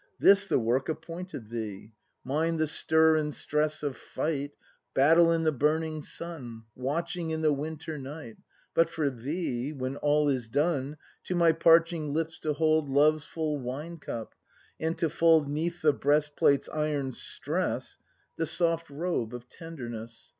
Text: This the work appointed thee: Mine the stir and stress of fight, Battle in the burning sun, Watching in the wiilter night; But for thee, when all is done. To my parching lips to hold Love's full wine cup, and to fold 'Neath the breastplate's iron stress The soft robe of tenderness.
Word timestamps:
This 0.19 0.47
the 0.47 0.57
work 0.57 0.89
appointed 0.89 1.49
thee: 1.51 1.91
Mine 2.23 2.57
the 2.57 2.65
stir 2.65 3.17
and 3.17 3.31
stress 3.31 3.83
of 3.83 3.95
fight, 3.95 4.55
Battle 4.95 5.31
in 5.31 5.43
the 5.43 5.51
burning 5.51 6.01
sun, 6.01 6.63
Watching 6.73 7.29
in 7.29 7.43
the 7.43 7.53
wiilter 7.53 8.01
night; 8.01 8.37
But 8.73 8.89
for 8.89 9.11
thee, 9.11 9.71
when 9.71 9.97
all 9.97 10.27
is 10.27 10.49
done. 10.49 10.97
To 11.25 11.35
my 11.35 11.51
parching 11.51 12.13
lips 12.13 12.39
to 12.39 12.53
hold 12.53 12.89
Love's 12.89 13.25
full 13.25 13.59
wine 13.59 13.99
cup, 13.99 14.33
and 14.79 14.97
to 14.97 15.07
fold 15.07 15.47
'Neath 15.47 15.83
the 15.83 15.93
breastplate's 15.93 16.67
iron 16.69 17.11
stress 17.11 17.99
The 18.37 18.47
soft 18.47 18.89
robe 18.89 19.35
of 19.35 19.49
tenderness. 19.49 20.29